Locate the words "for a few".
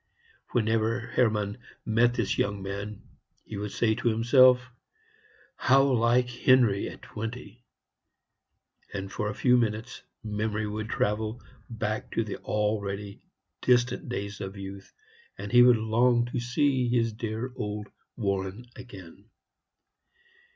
9.11-9.57